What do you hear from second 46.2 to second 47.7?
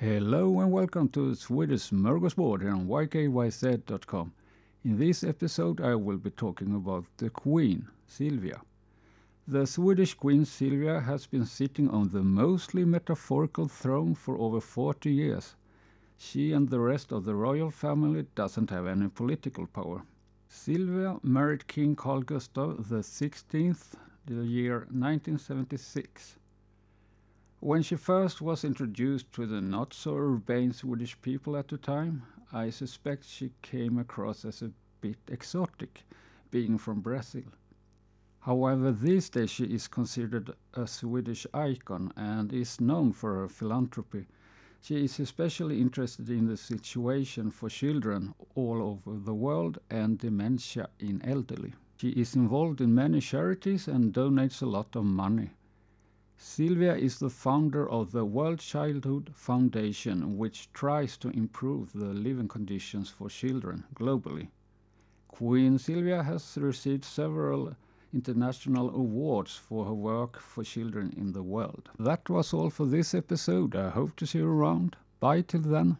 in the situation for